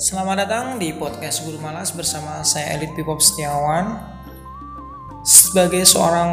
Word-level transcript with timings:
Selamat 0.00 0.48
datang 0.48 0.80
di 0.80 0.96
podcast 0.96 1.44
Guru 1.44 1.60
Malas 1.60 1.92
bersama 1.92 2.40
saya 2.40 2.72
Elit 2.72 2.96
Pipop 2.96 3.20
Setiawan. 3.20 4.00
Sebagai 5.20 5.84
seorang 5.84 6.32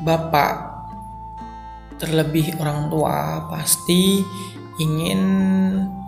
bapak, 0.00 0.54
terlebih 2.00 2.56
orang 2.56 2.88
tua, 2.88 3.52
pasti 3.52 4.24
ingin 4.80 5.20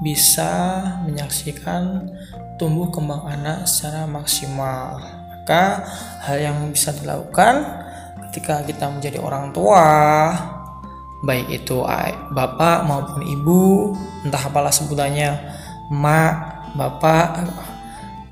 bisa 0.01 0.81
menyaksikan 1.05 2.09
tumbuh 2.57 2.89
kembang 2.89 3.29
anak 3.29 3.69
secara 3.69 4.09
maksimal. 4.09 4.97
Maka 5.29 5.85
hal 6.25 6.41
yang 6.41 6.73
bisa 6.73 6.97
dilakukan 6.97 7.69
ketika 8.33 8.65
kita 8.65 8.89
menjadi 8.89 9.21
orang 9.21 9.53
tua, 9.53 9.85
baik 11.21 11.53
itu 11.53 11.85
bapak 12.33 12.89
maupun 12.89 13.29
ibu, 13.29 13.93
entah 14.25 14.41
apalah 14.41 14.73
sebutannya, 14.73 15.61
mak, 15.93 16.73
bapak, 16.77 17.45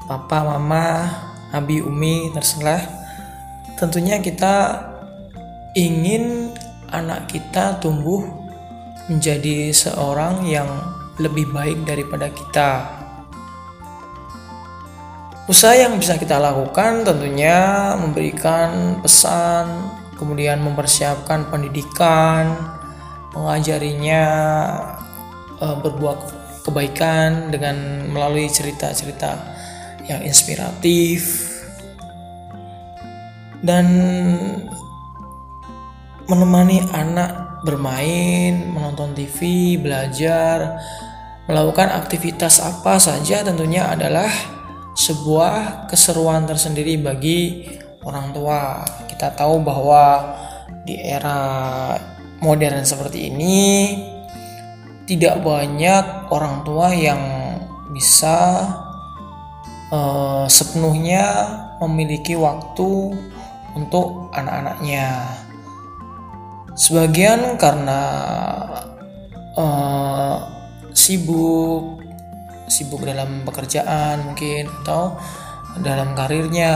papa, 0.08 0.38
mama, 0.56 1.08
abi, 1.52 1.84
umi, 1.84 2.32
terserah. 2.32 2.80
Tentunya 3.76 4.20
kita 4.22 4.86
ingin 5.76 6.54
anak 6.92 7.32
kita 7.32 7.80
tumbuh 7.80 8.24
menjadi 9.08 9.72
seorang 9.72 10.44
yang 10.46 10.68
lebih 11.20 11.50
baik 11.52 11.84
daripada 11.84 12.28
kita. 12.32 12.70
Usaha 15.50 15.74
yang 15.74 15.98
bisa 15.98 16.16
kita 16.16 16.38
lakukan 16.38 17.02
tentunya 17.02 17.92
memberikan 17.98 19.02
pesan, 19.02 19.90
kemudian 20.14 20.62
mempersiapkan 20.62 21.50
pendidikan, 21.50 22.54
mengajarinya 23.34 24.22
eh, 25.58 25.76
berbuat 25.82 26.41
kebaikan 26.62 27.50
dengan 27.50 28.06
melalui 28.10 28.46
cerita-cerita 28.46 29.38
yang 30.06 30.22
inspiratif 30.26 31.50
dan 33.62 33.86
menemani 36.26 36.82
anak 36.90 37.62
bermain, 37.62 38.74
menonton 38.74 39.14
TV, 39.14 39.78
belajar, 39.78 40.82
melakukan 41.46 41.94
aktivitas 41.94 42.58
apa 42.58 42.98
saja 42.98 43.46
tentunya 43.46 43.86
adalah 43.86 44.30
sebuah 44.98 45.86
keseruan 45.86 46.44
tersendiri 46.46 46.98
bagi 46.98 47.70
orang 48.02 48.34
tua. 48.34 48.82
Kita 49.06 49.30
tahu 49.34 49.62
bahwa 49.62 50.34
di 50.82 50.98
era 50.98 51.94
modern 52.42 52.82
seperti 52.82 53.30
ini 53.30 53.58
tidak 55.06 55.42
banyak 55.42 56.04
orang 56.30 56.62
tua 56.62 56.94
yang 56.94 57.20
bisa 57.90 58.66
uh, 59.92 60.46
sepenuhnya 60.48 61.24
memiliki 61.82 62.38
waktu 62.38 63.12
untuk 63.74 64.30
anak-anaknya. 64.32 65.26
Sebagian 66.72 67.60
karena 67.60 68.00
uh, 69.58 70.36
sibuk, 70.96 72.00
sibuk 72.68 73.04
dalam 73.04 73.44
pekerjaan 73.44 74.24
mungkin 74.24 74.72
atau 74.80 75.20
dalam 75.84 76.16
karirnya, 76.16 76.72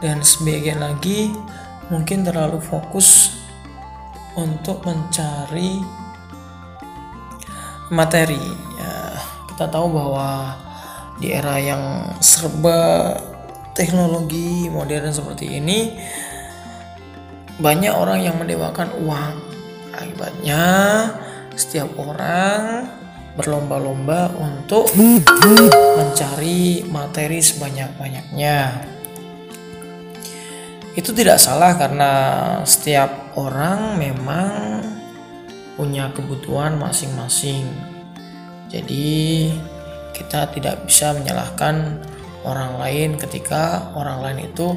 dan 0.00 0.24
sebagian 0.24 0.80
lagi 0.80 1.32
mungkin 1.88 2.24
terlalu 2.24 2.60
fokus 2.60 3.36
untuk 4.38 4.84
mencari 4.86 5.82
materi. 7.88 8.40
Ya, 8.76 9.16
kita 9.52 9.68
tahu 9.68 9.92
bahwa 9.92 10.56
di 11.18 11.34
era 11.34 11.58
yang 11.58 12.14
serba 12.22 13.14
teknologi 13.74 14.70
modern 14.70 15.10
seperti 15.10 15.58
ini 15.58 15.98
banyak 17.58 17.90
orang 17.90 18.22
yang 18.22 18.38
mendewakan 18.38 18.90
uang. 19.02 19.34
Akibatnya 19.98 20.62
setiap 21.58 21.90
orang 21.98 22.86
berlomba-lomba 23.34 24.30
untuk 24.38 24.90
mencari 24.94 26.86
materi 26.86 27.42
sebanyak-banyaknya. 27.42 28.58
Itu 30.98 31.14
tidak 31.14 31.38
salah 31.38 31.78
karena 31.78 32.10
setiap 32.66 33.34
orang 33.38 33.98
memang 33.98 34.50
punya 35.78 36.10
kebutuhan 36.10 36.74
masing-masing. 36.74 37.70
Jadi, 38.66 39.54
kita 40.10 40.50
tidak 40.50 40.82
bisa 40.90 41.14
menyalahkan 41.14 42.02
orang 42.42 42.82
lain 42.82 43.14
ketika 43.14 43.94
orang 43.94 44.18
lain 44.18 44.50
itu 44.50 44.74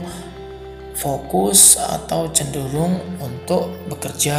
fokus 0.93 1.81
atau 1.81 2.29
cenderung 2.29 3.01
untuk 3.17 3.73
bekerja, 3.89 4.37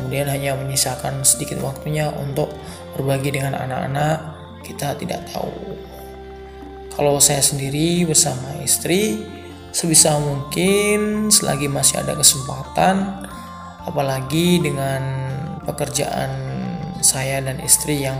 kemudian 0.00 0.32
hanya 0.32 0.56
menyisakan 0.56 1.20
sedikit 1.20 1.60
waktunya 1.60 2.08
untuk 2.08 2.48
berbagi 2.96 3.36
dengan 3.36 3.60
anak-anak. 3.60 4.40
Kita 4.64 4.96
tidak 4.96 5.28
tahu. 5.28 5.76
Kalau 6.94 7.20
saya 7.20 7.44
sendiri 7.44 8.08
bersama 8.08 8.56
istri, 8.64 9.20
sebisa 9.72 10.16
mungkin 10.20 11.28
selagi 11.32 11.66
masih 11.68 12.02
ada 12.02 12.14
kesempatan, 12.16 13.26
apalagi 13.84 14.60
dengan 14.62 15.29
pekerjaan 15.64 16.30
saya 17.00 17.40
dan 17.40 17.60
istri 17.60 18.04
yang 18.04 18.18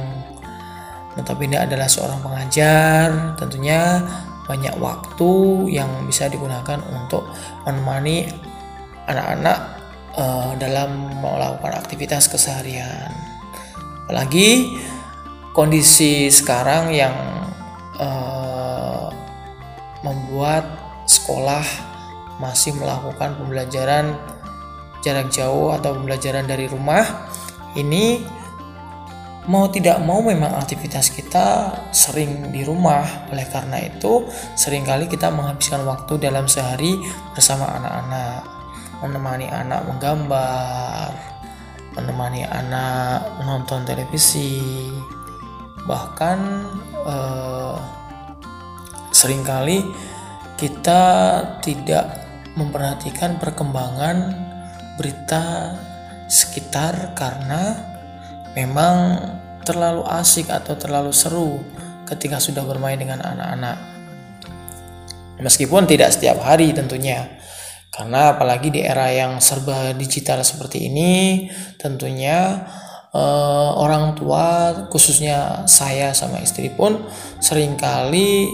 notabene 1.14 1.58
adalah 1.60 1.90
seorang 1.90 2.20
pengajar 2.22 3.36
tentunya 3.36 4.00
banyak 4.50 4.74
waktu 4.82 5.32
yang 5.70 5.90
bisa 6.10 6.26
digunakan 6.26 6.82
untuk 6.90 7.22
menemani 7.62 8.26
anak-anak 9.06 9.58
uh, 10.18 10.52
dalam 10.58 11.06
melakukan 11.22 11.78
aktivitas 11.78 12.26
keseharian. 12.26 13.14
Apalagi 14.06 14.74
kondisi 15.54 16.26
sekarang 16.34 16.90
yang 16.90 17.14
uh, 17.94 19.06
membuat 20.02 20.66
sekolah 21.06 21.62
masih 22.42 22.74
melakukan 22.74 23.38
pembelajaran 23.38 24.18
jarak 25.00 25.32
jauh 25.32 25.72
atau 25.72 25.96
pembelajaran 25.96 26.44
dari 26.44 26.68
rumah 26.68 27.04
ini 27.76 28.20
mau 29.48 29.66
tidak 29.72 29.98
mau 30.04 30.20
memang 30.20 30.52
aktivitas 30.60 31.10
kita 31.10 31.72
sering 31.90 32.52
di 32.52 32.62
rumah. 32.62 33.26
Oleh 33.32 33.48
karena 33.48 33.80
itu 33.80 34.28
sering 34.54 34.84
kali 34.84 35.08
kita 35.08 35.32
menghabiskan 35.32 35.82
waktu 35.88 36.20
dalam 36.20 36.46
sehari 36.46 37.00
bersama 37.32 37.66
anak-anak 37.66 38.60
menemani 39.00 39.48
anak 39.48 39.80
menggambar 39.88 41.08
menemani 41.96 42.44
anak 42.44 43.40
menonton 43.40 43.82
televisi 43.88 44.60
bahkan 45.88 46.68
eh, 47.08 47.76
sering 49.10 49.40
kali 49.40 49.80
kita 50.60 51.02
tidak 51.64 52.20
memperhatikan 52.60 53.40
perkembangan 53.40 54.49
berita 55.00 55.72
sekitar 56.28 57.16
karena 57.16 57.72
memang 58.52 59.16
terlalu 59.64 60.04
asik 60.04 60.52
atau 60.52 60.76
terlalu 60.76 61.08
seru 61.16 61.56
ketika 62.04 62.36
sudah 62.36 62.60
bermain 62.68 63.00
dengan 63.00 63.24
anak-anak. 63.24 63.80
Meskipun 65.40 65.88
tidak 65.88 66.12
setiap 66.12 66.44
hari 66.44 66.76
tentunya. 66.76 67.40
Karena 67.88 68.36
apalagi 68.36 68.68
di 68.68 68.84
era 68.84 69.08
yang 69.08 69.40
serba 69.40 69.96
digital 69.96 70.44
seperti 70.44 70.92
ini, 70.92 71.48
tentunya 71.80 72.68
eh, 73.16 73.70
orang 73.72 74.12
tua 74.20 74.76
khususnya 74.92 75.64
saya 75.64 76.12
sama 76.12 76.44
istri 76.44 76.68
pun 76.68 77.08
sering 77.40 77.80
kali 77.80 78.52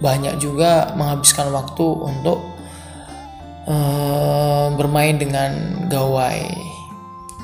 banyak 0.00 0.40
juga 0.40 0.96
menghabiskan 0.96 1.52
waktu 1.52 1.86
untuk 1.86 2.56
Eh, 3.66 4.05
bermain 4.76 5.16
dengan 5.16 5.84
gawai 5.88 6.44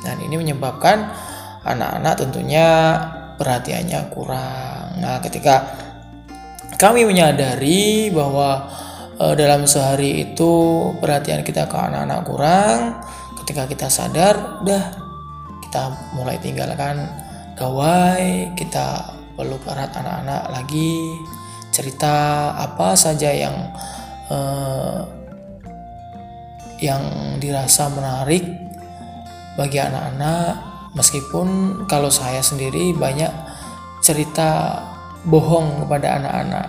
dan 0.02 0.18
ini 0.18 0.34
menyebabkan 0.36 1.10
anak-anak 1.62 2.14
tentunya 2.18 2.66
perhatiannya 3.38 4.00
kurang. 4.10 4.98
Nah, 4.98 5.22
ketika 5.22 5.66
kami 6.76 7.06
menyadari 7.06 8.10
bahwa 8.10 8.66
e, 9.14 9.24
dalam 9.38 9.64
sehari 9.70 10.26
itu 10.30 10.52
perhatian 10.98 11.46
kita 11.46 11.70
ke 11.70 11.76
anak-anak 11.78 12.20
kurang, 12.26 12.78
ketika 13.42 13.70
kita 13.70 13.86
sadar, 13.86 14.62
udah 14.66 14.84
kita 15.62 15.82
mulai 16.18 16.36
tinggalkan 16.42 17.06
gawai, 17.54 18.50
kita 18.58 19.14
peluk 19.38 19.62
erat 19.70 19.94
anak-anak 19.94 20.50
lagi, 20.50 21.14
cerita 21.70 22.50
apa 22.58 22.98
saja 22.98 23.30
yang 23.30 23.70
e, 24.26 24.38
yang 26.82 27.38
dirasa 27.38 27.86
menarik 27.94 28.42
bagi 29.54 29.78
anak-anak 29.78 30.72
meskipun 30.98 31.48
kalau 31.86 32.10
saya 32.10 32.42
sendiri 32.42 32.90
banyak 32.92 33.30
cerita 34.02 34.82
bohong 35.22 35.86
kepada 35.86 36.18
anak-anak. 36.18 36.68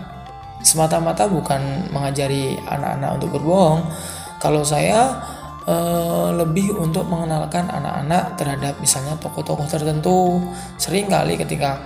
Semata-mata 0.64 1.26
bukan 1.28 1.90
mengajari 1.92 2.56
anak-anak 2.70 3.10
untuk 3.20 3.30
berbohong. 3.36 3.82
Kalau 4.38 4.62
saya 4.62 5.18
uh, 5.68 6.30
lebih 6.32 6.78
untuk 6.78 7.10
mengenalkan 7.10 7.68
anak-anak 7.68 8.38
terhadap 8.40 8.74
misalnya 8.80 9.18
tokoh-tokoh 9.20 9.68
tertentu. 9.68 10.40
Sering 10.80 11.10
kali 11.12 11.36
ketika 11.36 11.84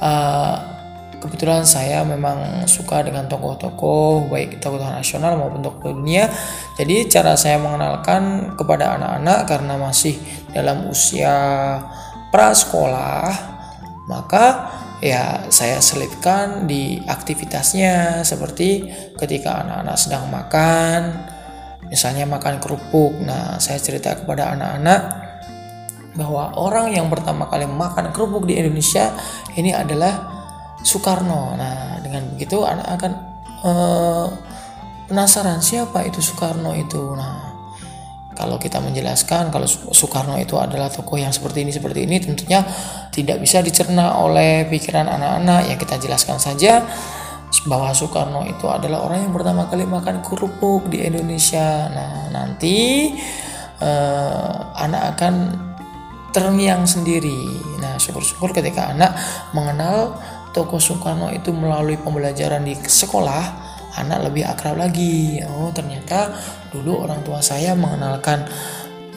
uh, 0.00 0.75
kebetulan 1.20 1.64
saya 1.64 2.04
memang 2.04 2.68
suka 2.68 3.02
dengan 3.02 3.26
tokoh-tokoh 3.26 4.28
baik 4.28 4.60
tokoh 4.60 4.80
nasional 4.80 5.36
maupun 5.36 5.64
tokoh 5.64 5.96
dunia. 5.96 6.28
Jadi 6.76 7.08
cara 7.08 7.34
saya 7.34 7.56
mengenalkan 7.58 8.54
kepada 8.54 8.96
anak-anak 9.00 9.38
karena 9.48 9.74
masih 9.80 10.16
dalam 10.52 10.88
usia 10.88 11.36
prasekolah, 12.28 13.32
maka 14.06 14.70
ya 15.00 15.44
saya 15.52 15.80
selipkan 15.80 16.64
di 16.64 17.00
aktivitasnya 17.04 18.24
seperti 18.24 18.88
ketika 19.20 19.60
anak-anak 19.60 19.96
sedang 20.00 20.24
makan 20.32 21.00
misalnya 21.92 22.24
makan 22.24 22.56
kerupuk 22.58 23.12
nah 23.20 23.60
saya 23.60 23.76
cerita 23.76 24.16
kepada 24.16 24.56
anak-anak 24.56 25.02
bahwa 26.16 26.56
orang 26.56 26.96
yang 26.96 27.12
pertama 27.12 27.44
kali 27.44 27.68
makan 27.68 28.08
kerupuk 28.10 28.48
di 28.48 28.56
Indonesia 28.56 29.12
ini 29.52 29.76
adalah 29.76 30.35
Soekarno 30.86 31.58
nah 31.58 31.98
dengan 31.98 32.30
begitu 32.38 32.62
anak 32.62 32.86
akan 32.94 33.12
uh, 33.66 34.26
penasaran 35.10 35.58
siapa 35.58 36.06
itu 36.06 36.22
Soekarno 36.22 36.70
itu 36.78 37.02
nah 37.18 37.58
kalau 38.36 38.60
kita 38.60 38.78
menjelaskan 38.78 39.50
kalau 39.50 39.66
Soekarno 39.66 40.38
itu 40.38 40.54
adalah 40.60 40.86
tokoh 40.92 41.18
yang 41.18 41.34
seperti 41.34 41.66
ini 41.66 41.72
seperti 41.74 42.06
ini 42.06 42.22
tentunya 42.22 42.62
tidak 43.10 43.42
bisa 43.42 43.64
dicerna 43.64 44.22
oleh 44.22 44.68
pikiran 44.70 45.08
anak-anak 45.08 45.72
ya 45.72 45.74
kita 45.74 45.96
jelaskan 45.98 46.38
saja 46.38 46.84
bahwa 47.64 47.94
Soekarno 47.96 48.44
itu 48.44 48.68
adalah 48.68 49.06
orang 49.06 49.24
yang 49.24 49.32
pertama 49.32 49.64
kali 49.70 49.88
makan 49.88 50.20
kerupuk 50.20 50.92
di 50.92 51.00
Indonesia. 51.00 51.88
Nah, 51.88 52.28
nanti 52.28 53.08
eh, 53.80 54.54
anak 54.76 55.16
akan 55.16 55.34
terngiang 56.36 56.84
sendiri. 56.84 57.48
Nah, 57.80 57.96
syukur-syukur 57.96 58.52
ketika 58.52 58.92
anak 58.92 59.16
mengenal 59.56 60.20
tokoh 60.56 60.80
Soekarno 60.80 61.28
itu 61.28 61.52
melalui 61.52 62.00
pembelajaran 62.00 62.64
di 62.64 62.72
sekolah, 62.72 63.44
anak 64.00 64.32
lebih 64.32 64.48
akrab 64.48 64.80
lagi. 64.80 65.44
Oh, 65.44 65.68
ternyata 65.68 66.32
dulu 66.72 67.04
orang 67.04 67.20
tua 67.20 67.44
saya 67.44 67.76
mengenalkan 67.76 68.48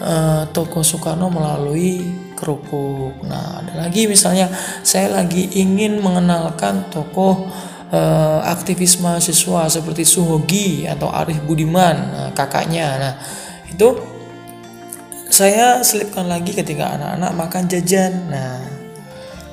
uh, 0.04 0.44
tokoh 0.52 0.84
Soekarno 0.84 1.32
melalui 1.32 2.04
kerupuk. 2.36 3.24
Nah, 3.24 3.64
ada 3.64 3.88
lagi 3.88 4.12
misalnya 4.12 4.52
saya 4.84 5.16
lagi 5.16 5.48
ingin 5.56 6.04
mengenalkan 6.04 6.92
tokoh 6.92 7.48
uh, 7.94 8.40
aktivis 8.46 9.02
mahasiswa 9.02 9.70
seperti 9.70 10.04
Suhogi 10.06 10.86
atau 10.86 11.10
Arif 11.10 11.42
Budiman 11.46 11.98
nah, 12.14 12.30
kakaknya 12.34 12.88
nah 12.98 13.14
itu 13.70 13.98
saya 15.30 15.86
selipkan 15.86 16.26
lagi 16.26 16.58
ketika 16.58 16.98
anak-anak 16.98 17.32
makan 17.38 17.64
jajan 17.70 18.14
nah 18.30 18.79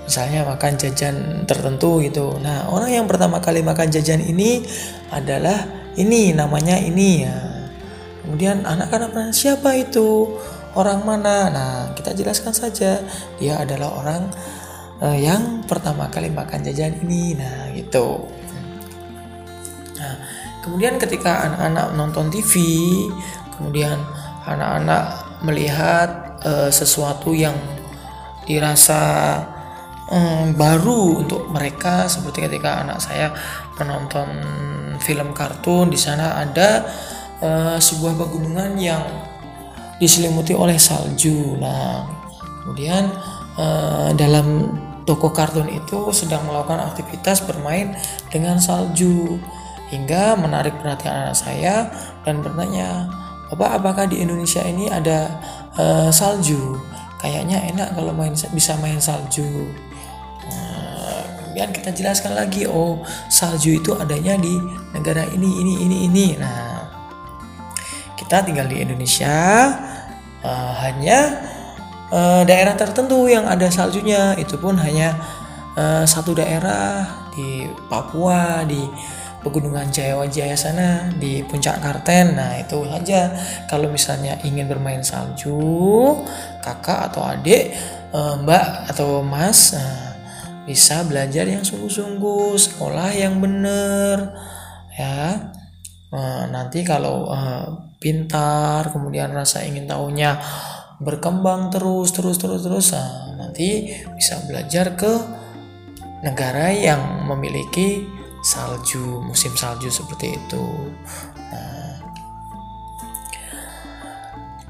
misalnya 0.06 0.47
makan 0.47 0.79
jajan 0.79 1.44
tertentu 1.50 1.99
gitu. 2.00 2.38
Nah 2.38 2.70
orang 2.70 2.94
yang 2.94 3.06
pertama 3.11 3.43
kali 3.43 3.61
makan 3.61 3.91
jajan 3.91 4.23
ini 4.23 4.62
adalah 5.11 5.67
ini 5.99 6.31
namanya 6.31 6.79
ini 6.79 7.26
ya. 7.26 7.37
Kemudian 8.23 8.62
anak 8.62 8.94
anak 8.94 9.35
siapa 9.35 9.75
itu? 9.75 10.38
Orang 10.79 11.03
mana? 11.03 11.50
Nah 11.50 11.73
kita 11.99 12.14
jelaskan 12.14 12.55
saja 12.55 13.03
dia 13.43 13.55
adalah 13.58 13.99
orang 13.99 14.23
uh, 15.03 15.19
yang 15.19 15.67
pertama 15.67 16.06
kali 16.06 16.31
makan 16.31 16.62
jajan 16.62 17.03
ini. 17.03 17.35
Nah 17.35 17.75
gitu. 17.75 18.31
Nah 19.99 20.14
kemudian 20.62 21.03
ketika 21.03 21.50
anak-anak 21.50 21.87
nonton 21.99 22.31
TV 22.31 22.62
kemudian 23.58 23.99
anak-anak 24.47 25.26
melihat 25.43 26.38
uh, 26.47 26.70
sesuatu 26.70 27.35
yang 27.35 27.58
dirasa 28.47 29.43
um, 30.11 30.55
baru 30.55 31.26
untuk 31.26 31.49
mereka 31.50 32.06
seperti 32.06 32.47
ketika 32.47 32.82
anak 32.82 32.99
saya 33.03 33.32
menonton 33.79 34.29
film 35.03 35.35
kartun 35.37 35.93
di 35.93 35.99
sana 35.99 36.41
ada 36.41 36.85
uh, 37.43 37.76
sebuah 37.79 38.17
pegunungan 38.17 38.75
yang 38.81 39.05
diselimuti 40.00 40.53
oleh 40.53 40.76
salju 40.76 41.56
nah 41.56 42.05
kemudian 42.64 43.08
uh, 43.56 44.11
dalam 44.17 44.75
toko 45.06 45.31
kartun 45.31 45.70
itu 45.70 46.11
sedang 46.11 46.44
melakukan 46.50 46.82
aktivitas 46.82 47.47
bermain 47.47 47.94
dengan 48.29 48.58
salju 48.58 49.38
hingga 49.87 50.35
menarik 50.35 50.75
perhatian 50.82 51.14
anak 51.14 51.38
saya 51.38 51.75
dan 52.26 52.43
bertanya, 52.43 53.06
"Bapak, 53.55 53.70
apakah 53.79 54.05
di 54.11 54.19
Indonesia 54.19 54.67
ini 54.67 54.91
ada 54.91 55.31
uh, 55.79 56.11
salju? 56.11 56.75
Kayaknya 57.23 57.62
enak 57.70 57.94
kalau 57.94 58.11
main 58.11 58.35
bisa 58.35 58.75
main 58.82 58.99
salju." 58.99 59.70
Nah, 61.56 61.64
kemudian 61.64 61.73
kita 61.73 61.91
jelaskan 61.97 62.37
lagi, 62.37 62.69
"Oh, 62.69 63.00
salju 63.32 63.81
itu 63.81 63.97
adanya 63.97 64.37
di 64.37 64.61
negara 64.93 65.25
ini, 65.32 65.64
ini, 65.64 65.75
ini, 65.88 65.97
ini." 66.05 66.26
Nah, 66.37 66.85
kita 68.12 68.44
tinggal 68.44 68.69
di 68.69 68.85
Indonesia. 68.85 69.73
Uh, 70.44 70.73
hanya 70.85 71.41
uh, 72.12 72.44
daerah 72.44 72.76
tertentu 72.76 73.25
yang 73.25 73.49
ada 73.49 73.73
saljunya. 73.73 74.37
Itu 74.37 74.61
pun 74.61 74.76
hanya 74.76 75.17
uh, 75.81 76.05
satu 76.05 76.37
daerah 76.37 77.08
di 77.32 77.64
Papua 77.88 78.61
di 78.69 78.85
pegunungan 79.41 79.88
Jaya 79.88 80.53
sana 80.61 81.08
di 81.17 81.41
puncak 81.41 81.81
Karten. 81.81 82.37
Nah 82.37 82.61
itu 82.61 82.85
saja. 82.85 83.32
Kalau 83.64 83.88
misalnya 83.88 84.37
ingin 84.44 84.69
bermain 84.69 85.00
salju 85.00 86.20
kakak 86.61 87.17
atau 87.17 87.25
adik 87.25 87.73
mbak 88.17 88.93
atau 88.93 89.20
mas 89.20 89.73
uh, 89.73 90.06
bisa 90.66 91.06
belajar 91.06 91.46
yang 91.46 91.62
sungguh-sungguh 91.62 92.58
sekolah 92.58 93.14
yang 93.14 93.38
benar 93.38 94.34
ya. 94.98 95.54
Uh, 96.10 96.46
nanti 96.50 96.86
kalau 96.86 97.30
uh, 97.30 97.66
pintar 97.98 98.90
kemudian 98.94 99.34
rasa 99.34 99.66
ingin 99.66 99.90
tahunya 99.90 100.38
berkembang 101.02 101.68
terus 101.68 102.14
terus 102.14 102.38
terus 102.38 102.62
terus 102.62 102.94
nah, 102.94 103.34
nanti 103.36 103.90
bisa 104.14 104.38
belajar 104.46 104.94
ke 104.94 105.12
negara 106.22 106.72
yang 106.72 107.26
memiliki 107.26 108.06
salju 108.43 109.22
musim 109.22 109.55
salju 109.55 109.91
seperti 109.91 110.34
itu. 110.34 110.67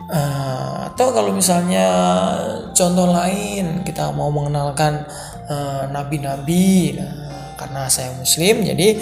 Uh, 0.07 0.87
atau 0.97 1.11
kalau 1.11 1.35
misalnya 1.35 1.89
contoh 2.71 3.11
lain 3.11 3.83
kita 3.83 4.15
mau 4.15 4.31
mengenalkan 4.31 5.03
eh, 5.03 5.36
nabi-nabi 5.93 6.97
uh, 6.99 7.05
nah, 7.05 7.51
karena 7.57 7.83
saya 7.87 8.13
muslim 8.19 8.67
jadi 8.67 8.99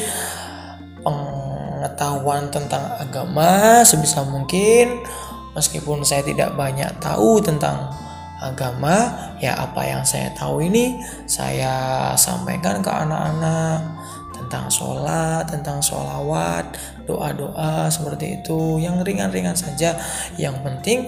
pengetahuan 1.05 2.49
tentang 2.49 2.97
agama 2.97 3.85
sebisa 3.85 4.25
mungkin 4.25 5.05
meskipun 5.53 6.01
saya 6.05 6.25
tidak 6.25 6.57
banyak 6.57 6.89
tahu 7.01 7.45
tentang 7.45 7.93
agama 8.41 9.13
ya 9.41 9.57
apa 9.57 9.85
yang 9.85 10.03
saya 10.05 10.33
tahu 10.37 10.65
ini 10.65 11.01
saya 11.25 12.13
sampaikan 12.17 12.85
ke 12.85 12.91
anak-anak 12.91 13.95
tentang 14.35 14.69
sholat, 14.69 15.49
tentang 15.49 15.81
sholawat, 15.81 16.79
doa-doa 17.09 17.91
seperti 17.91 18.39
itu. 18.39 18.79
Yang 18.79 19.03
ringan-ringan 19.03 19.57
saja. 19.57 19.99
Yang 20.39 20.57
penting 20.63 20.99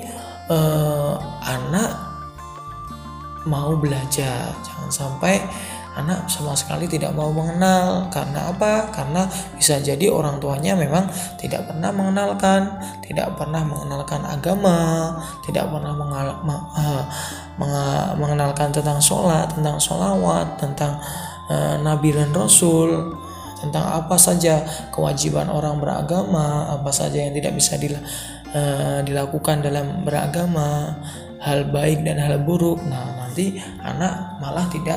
eh, 0.51 1.15
anak 1.45 2.06
mau 3.47 3.79
belajar. 3.79 4.53
Jangan 4.63 4.91
sampai 4.91 5.41
anak 5.97 6.29
sama 6.29 6.53
sekali 6.53 6.85
tidak 6.85 7.17
mau 7.17 7.33
mengenal. 7.33 8.13
Karena 8.13 8.53
apa? 8.53 8.93
Karena 8.93 9.25
bisa 9.57 9.81
jadi 9.81 10.13
orang 10.13 10.37
tuanya 10.37 10.77
memang 10.77 11.09
tidak 11.41 11.65
pernah 11.65 11.89
mengenalkan 11.91 12.69
tidak 13.07 13.39
pernah 13.39 13.63
mengenalkan 13.63 14.21
agama 14.27 15.15
tidak 15.47 15.71
pernah 15.71 15.95
mengal, 15.95 16.27
uh, 16.43 17.05
mengenalkan 18.19 18.75
tentang 18.75 19.01
sholat 19.01 19.49
tentang 19.55 19.79
sholawat 19.81 20.59
tentang 20.61 20.99
uh, 21.49 21.79
nabi 21.81 22.13
dan 22.13 22.35
rasul 22.35 23.17
tentang 23.57 23.89
apa 23.89 24.21
saja 24.21 24.61
kewajiban 24.93 25.49
orang 25.49 25.81
beragama 25.81 26.69
apa 26.77 26.93
saja 26.93 27.25
yang 27.25 27.33
tidak 27.33 27.57
bisa 27.57 27.81
dil, 27.81 27.97
uh, 28.53 29.01
dilakukan 29.01 29.65
dalam 29.65 30.05
beragama 30.05 31.01
hal 31.41 31.71
baik 31.73 32.05
dan 32.05 32.21
hal 32.21 32.43
buruk. 32.43 32.83
Nah 32.85 33.26
nanti 33.37 33.61
anak 33.85 34.41
malah 34.41 34.65
tidak 34.73 34.97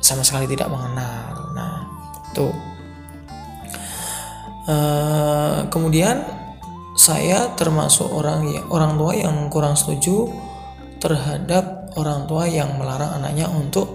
sama 0.00 0.24
sekali 0.24 0.48
tidak 0.48 0.72
mengenal. 0.72 1.52
Nah, 1.52 1.84
itu. 2.32 2.48
Uh, 4.64 5.68
kemudian 5.68 6.24
saya 6.96 7.52
termasuk 7.52 8.08
orang 8.08 8.48
ya 8.48 8.64
orang 8.72 8.96
tua 8.96 9.12
yang 9.12 9.52
kurang 9.52 9.76
setuju 9.76 10.32
terhadap 10.96 11.92
orang 12.00 12.24
tua 12.24 12.48
yang 12.48 12.72
melarang 12.80 13.20
anaknya 13.20 13.52
untuk 13.52 13.92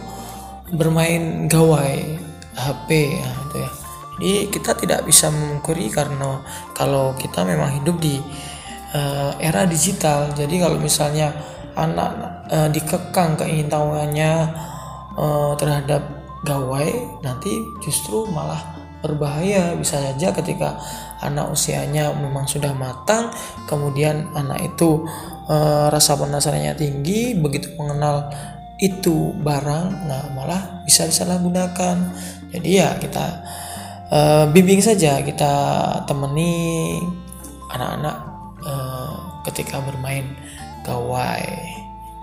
bermain 0.69 1.49
gawai 1.49 2.21
HP 2.53 2.89
ya, 3.17 3.31
itu 3.47 3.57
ya 3.57 3.71
jadi 4.17 4.33
kita 4.51 4.71
tidak 4.75 4.99
bisa 5.07 5.31
memungkiri 5.31 5.87
karena 5.87 6.43
kalau 6.75 7.15
kita 7.15 7.47
memang 7.47 7.79
hidup 7.79 7.95
di 8.03 8.19
uh, 8.91 9.39
era 9.39 9.63
digital 9.63 10.35
jadi 10.35 10.67
kalau 10.67 10.75
misalnya 10.83 11.31
anak 11.77 12.11
uh, 12.49 12.69
dikekang 12.73 13.37
keingintahuannya 13.37 14.31
uh, 15.13 15.53
terhadap 15.61 16.01
gawai 16.41 16.89
nanti 17.21 17.53
justru 17.85 18.25
malah 18.33 18.59
berbahaya. 19.05 19.77
Bisa 19.77 20.01
saja 20.01 20.33
ketika 20.33 20.81
anak 21.21 21.53
usianya 21.53 22.09
memang 22.17 22.49
sudah 22.49 22.73
matang 22.73 23.29
kemudian 23.69 24.33
anak 24.33 24.73
itu 24.73 25.05
uh, 25.45 25.87
rasa 25.93 26.17
penasarannya 26.17 26.73
tinggi 26.73 27.37
begitu 27.37 27.77
mengenal 27.77 28.29
itu 28.77 29.33
barang 29.41 30.05
nah 30.05 30.33
malah 30.33 30.81
bisa 30.85 31.05
disalahgunakan. 31.05 31.95
Jadi 32.53 32.69
ya 32.73 32.97
kita 32.97 33.25
uh, 34.09 34.45
bimbing 34.49 34.81
saja 34.81 35.21
kita 35.21 35.53
temani 36.05 36.97
anak-anak 37.73 38.17
uh, 38.63 39.41
ketika 39.49 39.81
bermain 39.81 40.25
gawai 40.87 41.43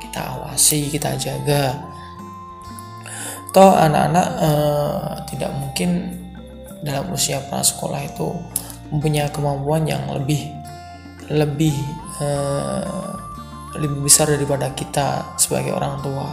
kita 0.01 0.21
awasi 0.41 0.89
kita 0.89 1.13
jaga 1.21 1.77
toh 3.53 3.77
anak-anak 3.77 4.29
uh, 4.41 5.13
tidak 5.29 5.53
mungkin 5.55 6.17
dalam 6.83 7.13
usia 7.13 7.39
prasekolah 7.47 8.03
itu 8.03 8.35
mempunyai 8.91 9.31
kemampuan 9.31 9.87
yang 9.87 10.05
lebih 10.11 10.51
lebih 11.33 11.73
uh, 12.21 13.15
lebih 13.79 14.07
besar 14.07 14.31
daripada 14.31 14.71
kita 14.71 15.35
sebagai 15.35 15.75
orang 15.75 15.99
tua. 16.03 16.31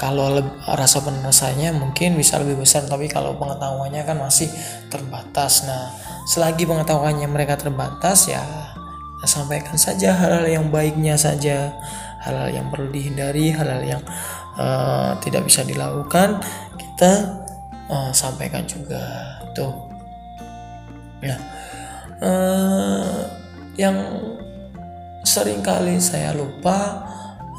Kalau 0.00 0.32
rasa 0.64 1.04
penasarannya 1.04 1.76
mungkin 1.76 2.16
bisa 2.16 2.40
lebih 2.40 2.64
besar, 2.64 2.88
tapi 2.88 3.04
kalau 3.04 3.36
pengetahuannya 3.36 4.00
kan 4.08 4.16
masih 4.16 4.48
terbatas. 4.88 5.68
Nah, 5.68 5.92
selagi 6.24 6.64
pengetahuannya 6.64 7.28
mereka 7.28 7.60
terbatas 7.60 8.32
ya 8.32 8.40
sampaikan 9.24 9.76
saja 9.76 10.16
hal-hal 10.16 10.48
yang 10.48 10.66
baiknya 10.72 11.16
saja, 11.16 11.76
hal-hal 12.24 12.48
yang 12.52 12.66
perlu 12.72 12.88
dihindari, 12.88 13.52
hal-hal 13.52 13.82
yang 13.84 14.02
uh, 14.56 15.16
tidak 15.20 15.44
bisa 15.44 15.64
dilakukan 15.64 16.40
kita 16.80 17.44
uh, 17.92 18.12
sampaikan 18.12 18.64
juga 18.64 19.00
tuh. 19.52 19.72
Ya, 21.20 21.36
uh, 22.24 23.28
yang 23.76 23.96
sering 25.20 25.60
kali 25.60 26.00
saya 26.00 26.32
lupa 26.32 27.04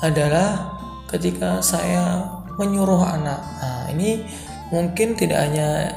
adalah 0.01 0.73
ketika 1.13 1.61
saya 1.61 2.25
menyuruh 2.57 3.05
anak. 3.05 3.37
Nah, 3.37 3.85
ini 3.93 4.25
mungkin 4.73 5.13
tidak 5.13 5.45
hanya 5.45 5.93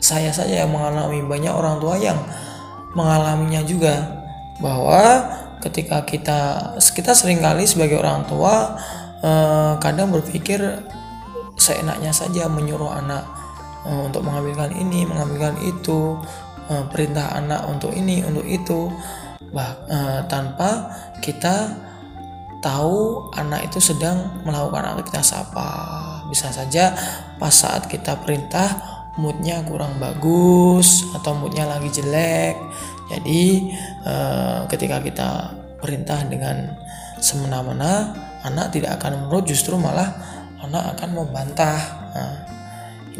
saya 0.00 0.32
saja 0.32 0.64
yang 0.64 0.72
mengalami, 0.72 1.20
banyak 1.20 1.52
orang 1.52 1.76
tua 1.76 2.00
yang 2.00 2.18
mengalaminya 2.96 3.62
juga 3.68 4.21
bahwa 4.60 5.30
ketika 5.62 6.02
kita 6.02 6.40
kita 6.80 7.14
sering 7.14 7.38
kali 7.38 7.64
sebagai 7.64 8.02
orang 8.02 8.26
tua 8.26 8.76
eh, 9.22 9.72
kadang 9.78 10.10
berpikir 10.10 10.60
seenaknya 11.56 12.10
saja 12.10 12.50
menyuruh 12.50 12.90
anak 12.90 13.24
eh, 13.86 14.00
untuk 14.02 14.26
mengambilkan 14.26 14.74
ini, 14.74 15.06
mengambilkan 15.06 15.56
itu, 15.62 16.18
eh, 16.68 16.84
perintah 16.90 17.32
anak 17.38 17.64
untuk 17.70 17.94
ini, 17.94 18.26
untuk 18.26 18.44
itu 18.44 18.90
bah, 19.52 19.76
uh, 19.86 20.20
tanpa 20.26 20.88
kita 21.20 21.76
tahu 22.64 23.28
anak 23.36 23.68
itu 23.68 23.78
sedang 23.78 24.42
melakukan 24.42 24.96
aktivitas 24.96 25.36
apa. 25.36 25.68
Bisa 26.32 26.48
saja 26.48 26.96
pas 27.36 27.52
saat 27.52 27.84
kita 27.86 28.16
perintah 28.24 28.80
moodnya 29.20 29.60
kurang 29.68 30.00
bagus 30.00 31.04
atau 31.12 31.36
moodnya 31.36 31.68
lagi 31.68 31.92
jelek. 31.92 32.56
Jadi 33.12 33.68
uh, 34.08 34.64
ketika 34.72 35.04
kita 35.04 35.30
perintah 35.76 36.24
dengan 36.24 36.72
semena-mena, 37.20 38.16
anak 38.40 38.72
tidak 38.72 38.96
akan 38.96 39.28
menurut, 39.28 39.44
justru 39.44 39.76
malah 39.76 40.08
anak 40.64 40.96
akan 40.96 41.10
membantah. 41.12 41.78
Nah, 42.16 42.34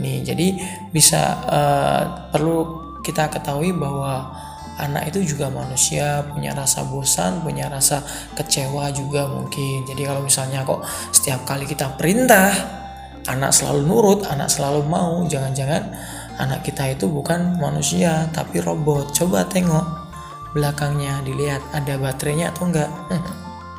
ini 0.00 0.24
jadi 0.24 0.56
bisa 0.88 1.20
uh, 1.44 2.02
perlu 2.32 2.80
kita 3.04 3.28
ketahui 3.28 3.76
bahwa 3.76 4.32
anak 4.80 5.12
itu 5.12 5.36
juga 5.36 5.52
manusia 5.52 6.24
punya 6.24 6.56
rasa 6.56 6.88
bosan 6.88 7.44
punya 7.44 7.68
rasa 7.68 8.00
kecewa 8.32 8.88
juga 8.94 9.28
mungkin 9.28 9.84
jadi 9.84 10.08
kalau 10.08 10.24
misalnya 10.24 10.64
kok 10.64 10.80
setiap 11.12 11.44
kali 11.44 11.68
kita 11.68 11.92
perintah 12.00 12.50
anak 13.28 13.52
selalu 13.52 13.84
nurut 13.84 14.20
anak 14.26 14.48
selalu 14.48 14.82
mau 14.88 15.22
jangan-jangan 15.28 15.92
anak 16.42 16.66
kita 16.66 16.90
itu 16.90 17.06
bukan 17.06 17.56
manusia 17.62 18.26
tapi 18.34 18.58
robot 18.58 19.14
coba 19.14 19.46
tengok 19.46 19.86
belakangnya 20.52 21.22
dilihat 21.24 21.62
ada 21.72 21.96
baterainya 21.96 22.50
atau 22.52 22.68
enggak 22.68 22.90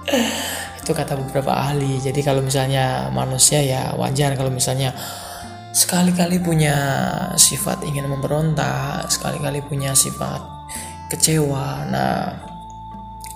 itu 0.82 0.92
kata 0.92 1.16
beberapa 1.16 1.54
ahli 1.54 2.00
jadi 2.00 2.20
kalau 2.24 2.42
misalnya 2.44 3.12
manusia 3.12 3.60
ya 3.62 3.94
wajar 4.00 4.34
kalau 4.40 4.50
misalnya 4.50 4.96
sekali-kali 5.74 6.38
punya 6.38 6.76
sifat 7.34 7.82
ingin 7.84 8.06
memberontak 8.06 9.10
sekali-kali 9.10 9.66
punya 9.66 9.98
sifat 9.98 10.54
kecewa. 11.14 11.86
Nah, 11.94 12.34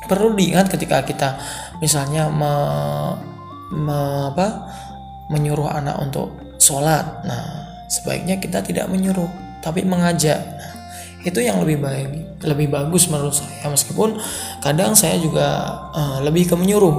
perlu 0.09 0.33
diingat 0.33 0.73
ketika 0.73 1.05
kita 1.05 1.29
misalnya 1.77 2.25
me, 2.33 2.53
me, 3.69 3.99
apa, 4.33 4.65
menyuruh 5.29 5.69
anak 5.69 6.01
untuk 6.01 6.57
sholat. 6.57 7.05
Nah, 7.21 7.66
sebaiknya 7.87 8.39
kita 8.39 8.63
tidak 8.63 8.87
menyuruh, 8.91 9.27
tapi 9.63 9.83
mengajak. 9.83 10.39
Nah, 10.39 10.73
itu 11.27 11.39
yang 11.43 11.59
lebih 11.59 11.83
baik, 11.83 12.39
lebih 12.43 12.67
bagus 12.71 13.11
menurut 13.11 13.35
saya. 13.35 13.67
Meskipun 13.67 14.15
kadang 14.63 14.95
saya 14.95 15.19
juga 15.19 15.75
uh, 15.91 16.19
lebih 16.23 16.47
ke 16.47 16.55
menyuruh. 16.55 16.97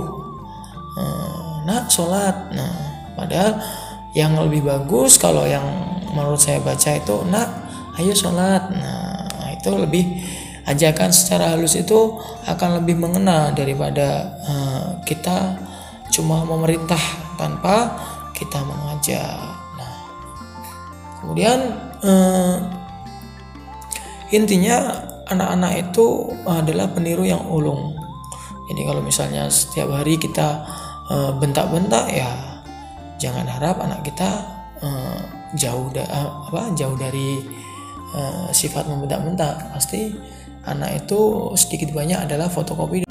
Uh, 0.98 1.64
nak 1.64 1.88
sholat. 1.88 2.52
Nah, 2.52 2.74
padahal 3.16 3.56
yang 4.16 4.36
lebih 4.36 4.64
bagus 4.64 5.16
kalau 5.20 5.44
yang 5.44 5.64
menurut 6.12 6.40
saya 6.40 6.60
baca 6.60 6.90
itu 6.96 7.16
nak 7.28 7.48
ayo 8.00 8.12
sholat. 8.12 8.68
Nah, 8.72 9.52
itu 9.54 9.70
lebih 9.72 10.04
ajakan 10.68 11.08
secara 11.08 11.56
halus 11.56 11.80
itu 11.80 12.20
akan 12.44 12.84
lebih 12.84 13.00
mengena 13.00 13.48
daripada 13.56 14.36
uh, 14.44 14.88
kita 15.08 15.56
cuma 16.12 16.44
memerintah 16.44 17.00
tanpa 17.40 17.96
kita 18.36 18.60
mengajak. 18.64 19.57
Kemudian 21.20 21.58
uh, 22.04 22.56
intinya 24.30 25.04
anak-anak 25.28 25.90
itu 25.90 26.32
adalah 26.48 26.88
peniru 26.92 27.24
yang 27.24 27.42
ulung. 27.48 27.96
Jadi 28.68 28.80
kalau 28.84 29.00
misalnya 29.00 29.48
setiap 29.48 29.88
hari 29.92 30.20
kita 30.20 30.62
uh, 31.08 31.32
bentak-bentak 31.40 32.06
ya 32.12 32.28
jangan 33.16 33.48
harap 33.48 33.80
anak 33.80 34.04
kita 34.04 34.28
uh, 34.84 35.20
jauh 35.56 35.88
da 35.90 36.04
uh, 36.04 36.52
apa 36.52 36.76
jauh 36.76 36.94
dari 36.94 37.40
uh, 38.12 38.52
sifat 38.52 38.86
membentak-bentak 38.86 39.72
pasti 39.72 40.12
anak 40.68 41.04
itu 41.04 41.52
sedikit 41.56 41.96
banyak 41.96 42.28
adalah 42.28 42.52
fotokopi 42.52 43.07